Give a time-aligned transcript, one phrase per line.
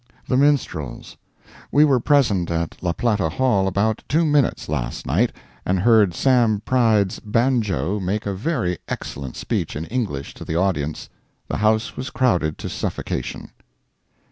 [0.27, 5.31] THE MINSTRELS.—We were present at La Plata Hall about two minutes last night,
[5.63, 6.59] and heard Sam.
[6.65, 11.07] Pride's banjo make a very excellent speech in English to the audience.
[11.49, 13.51] The house was crowded to suffocation.